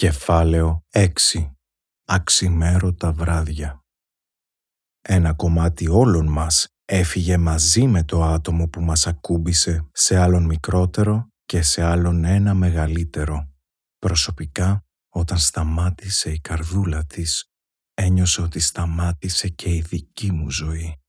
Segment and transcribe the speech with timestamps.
[0.00, 1.06] Κεφάλαιο 6.
[2.04, 3.84] Αξιμέρωτα βράδια.
[5.00, 11.28] Ένα κομμάτι όλων μας έφυγε μαζί με το άτομο που μας ακούμπησε σε άλλον μικρότερο
[11.44, 13.52] και σε άλλον ένα μεγαλύτερο.
[13.98, 17.50] Προσωπικά, όταν σταμάτησε η καρδούλα της,
[17.94, 21.00] ένιωσε ότι σταμάτησε και η δική μου ζωή.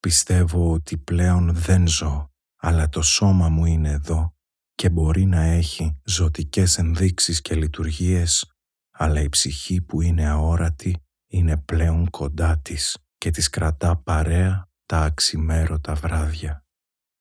[0.00, 4.37] Πιστεύω ότι πλέον δεν ζω, αλλά το σώμα μου είναι εδώ
[4.78, 8.52] και μπορεί να έχει ζωτικές ενδείξεις και λειτουργίες,
[8.90, 14.98] αλλά η ψυχή που είναι αόρατη είναι πλέον κοντά της και της κρατά παρέα τα
[14.98, 16.64] αξιμέρωτα βράδια.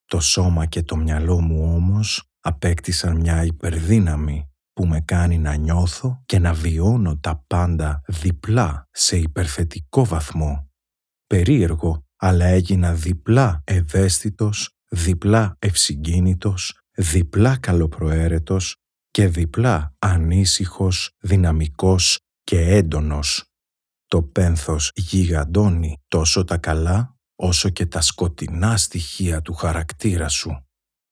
[0.06, 6.22] Το σώμα και το μυαλό μου όμως απέκτησαν μια υπερδύναμη που με κάνει να νιώθω
[6.26, 10.72] και να βιώνω τα πάντα διπλά σε υπερθετικό βαθμό.
[11.28, 18.76] Περίεργο, αλλά έγινα διπλά ευαίσθητος, διπλά ευσυγκίνητος, διπλά καλοπροαίρετος
[19.12, 23.52] και διπλά ανήσυχος, δυναμικός και έντονος.
[24.08, 30.66] Το πένθος γιγαντώνει τόσο τα καλά όσο και τα σκοτεινά στοιχεία του χαρακτήρα σου.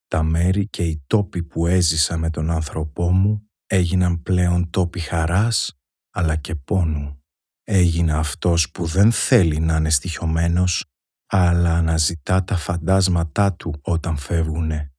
[0.08, 5.80] Τα μέρη και οι τόποι που έζησα με τον άνθρωπό μου έγιναν πλέον τόποι χαράς
[6.11, 7.23] αλλά και πόνου.
[7.64, 10.86] Έγινα αυτός που δεν θέλει να είναι στοιχειωμένος
[11.25, 14.94] αλλά αναζητά τα φαντάσματά του όταν φεύγουνε.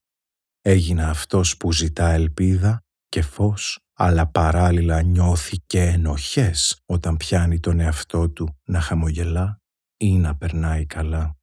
[0.69, 7.81] Έγινα αυτός που ζητά ελπίδα και φως, αλλά παράλληλα νιώθει και ενοχές όταν πιάνει τον
[7.81, 9.61] εαυτό του να χαμογελά
[9.97, 11.37] ή να περνάει καλά.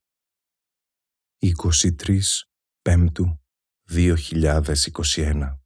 [1.40, 2.20] 23
[2.82, 3.42] Πέμπτου
[3.90, 5.58] 2021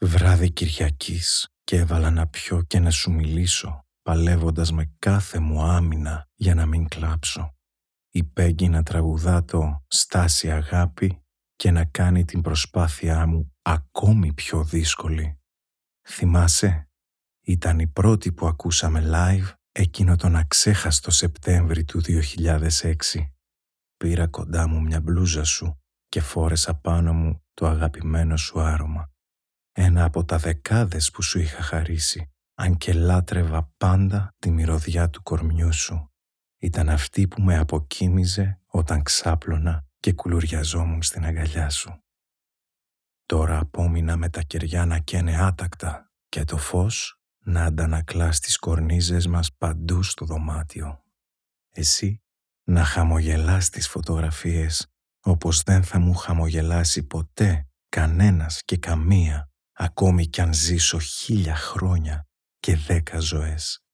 [0.00, 6.28] Βράδυ Κυριακής και έβαλα να πιω και να σου μιλήσω, παλεύοντας με κάθε μου άμυνα
[6.34, 7.54] για να μην κλάψω.
[8.10, 11.23] Η Πέγγι να τραγουδά το «Στάση αγάπη»
[11.56, 15.38] και να κάνει την προσπάθειά μου ακόμη πιο δύσκολη.
[16.08, 16.88] Θυμάσαι,
[17.40, 22.92] ήταν η πρώτη που ακούσαμε live εκείνο τον αξέχαστο Σεπτέμβρη του 2006.
[23.96, 29.12] Πήρα κοντά μου μια μπλούζα σου και φόρεσα πάνω μου το αγαπημένο σου άρωμα.
[29.72, 35.22] Ένα από τα δεκάδες που σου είχα χαρίσει, αν και λάτρευα πάντα τη μυρωδιά του
[35.22, 36.12] κορμιού σου.
[36.58, 42.04] Ήταν αυτή που με αποκοίμιζε όταν ξάπλωνα και κουλουριαζόμουν στην αγκαλιά σου.
[43.26, 49.26] Τώρα απόμεινα με τα κεριά να καίνε άτακτα και το φως να αντανακλά στις κορνίζες
[49.26, 51.04] μας παντού στο δωμάτιο.
[51.70, 52.22] Εσύ
[52.64, 54.86] να χαμογελάς τις φωτογραφίες
[55.20, 62.28] όπως δεν θα μου χαμογελάσει ποτέ κανένας και καμία ακόμη κι αν ζήσω χίλια χρόνια
[62.60, 63.84] και δέκα ζωές.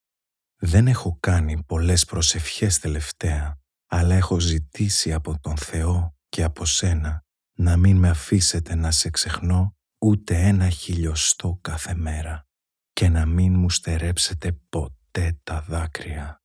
[0.56, 3.59] Δεν έχω κάνει πολλές προσευχές τελευταία
[3.92, 7.24] αλλά έχω ζητήσει από τον Θεό και από σένα
[7.56, 12.48] να μην με αφήσετε να σε ξεχνώ ούτε ένα χιλιοστό κάθε μέρα
[12.92, 16.42] και να μην μου στερέψετε ποτέ τα δάκρυα.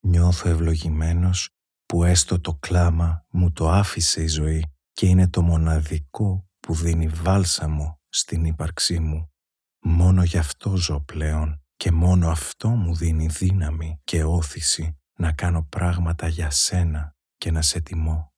[0.00, 1.50] Νιώθω ευλογημένος
[1.86, 7.08] που έστω το κλάμα μου το άφησε η ζωή και είναι το μοναδικό που δίνει
[7.08, 9.32] βάλσαμο στην ύπαρξή μου.
[9.80, 15.64] Μόνο γι' αυτό ζω πλέον και μόνο αυτό μου δίνει δύναμη και όθηση να κάνω
[15.64, 18.34] πράγματα για σένα και να σε τιμώ.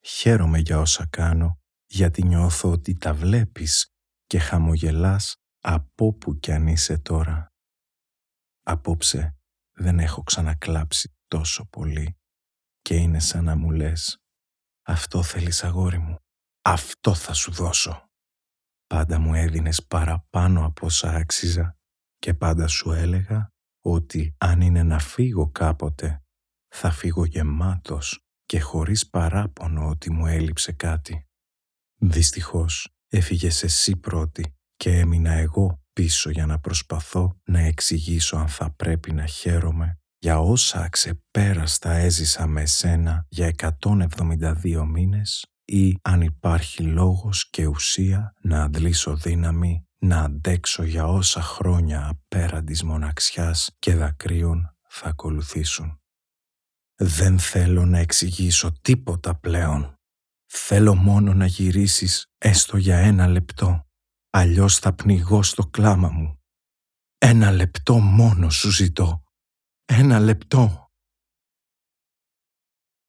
[0.00, 3.92] Χαίρομαι για όσα κάνω, γιατί νιώθω ότι τα βλέπεις
[4.26, 7.52] και χαμογελάς από που κι αν είσαι τώρα.
[8.62, 9.36] Απόψε
[9.72, 12.18] δεν έχω ξανακλάψει τόσο πολύ
[12.80, 14.18] και είναι σαν να μου λες
[14.82, 16.16] «Αυτό θέλεις αγόρι μου,
[16.62, 18.08] αυτό θα σου δώσω».
[18.86, 21.76] Πάντα μου έδινες παραπάνω από όσα άξιζα
[22.18, 26.22] και πάντα σου έλεγα ότι αν είναι να φύγω κάποτε,
[26.68, 31.26] θα φύγω γεμάτος και χωρίς παράπονο ότι μου έλειψε κάτι.
[32.00, 38.70] Δυστυχώς έφυγες εσύ πρώτη και έμεινα εγώ πίσω για να προσπαθώ να εξηγήσω αν θα
[38.70, 46.82] πρέπει να χαίρομαι για όσα ξεπέραστα έζησα με σένα για 172 μήνες ή αν υπάρχει
[46.82, 54.76] λόγος και ουσία να αντλήσω δύναμη να αντέξω για όσα χρόνια απέραντης μοναξιάς και δακρύων
[54.88, 56.00] θα ακολουθήσουν.
[56.94, 59.94] Δεν θέλω να εξηγήσω τίποτα πλέον.
[60.46, 63.86] Θέλω μόνο να γυρίσεις έστω για ένα λεπτό.
[64.30, 66.40] Αλλιώς θα πνιγώ στο κλάμα μου.
[67.18, 69.24] Ένα λεπτό μόνο σου ζητώ.
[69.84, 70.89] Ένα λεπτό.